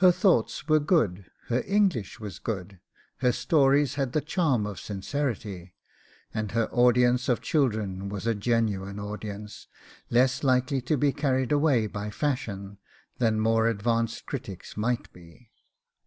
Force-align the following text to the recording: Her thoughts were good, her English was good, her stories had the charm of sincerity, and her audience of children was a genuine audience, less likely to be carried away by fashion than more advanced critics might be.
Her 0.00 0.12
thoughts 0.12 0.68
were 0.68 0.78
good, 0.78 1.30
her 1.46 1.62
English 1.66 2.20
was 2.20 2.38
good, 2.38 2.80
her 3.20 3.32
stories 3.32 3.94
had 3.94 4.12
the 4.12 4.20
charm 4.20 4.66
of 4.66 4.78
sincerity, 4.78 5.72
and 6.34 6.52
her 6.52 6.68
audience 6.70 7.30
of 7.30 7.40
children 7.40 8.10
was 8.10 8.26
a 8.26 8.34
genuine 8.34 9.00
audience, 9.00 9.66
less 10.10 10.42
likely 10.44 10.82
to 10.82 10.98
be 10.98 11.12
carried 11.14 11.50
away 11.50 11.86
by 11.86 12.10
fashion 12.10 12.76
than 13.16 13.40
more 13.40 13.66
advanced 13.66 14.26
critics 14.26 14.76
might 14.76 15.10
be. 15.14 15.50